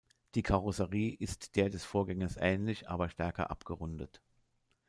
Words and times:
Die 0.33 0.41
Karosserie 0.41 1.13
ist 1.13 1.55
der 1.55 1.69
des 1.69 1.85
Vorgängers 1.85 2.35
ähnlich, 2.35 2.89
aber 2.89 3.07
stärker 3.07 3.51
abgerundet. 3.51 4.19